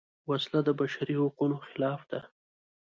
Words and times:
وسله 0.29 0.59
د 0.67 0.69
بشري 0.79 1.15
حقونو 1.21 1.57
خلاف 1.69 2.01
ده 2.11 2.19